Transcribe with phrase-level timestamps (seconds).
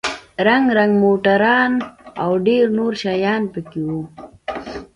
[0.47, 1.71] رنگ رنگ موټران
[2.23, 4.01] او ډېر نور شيان پکښې وو.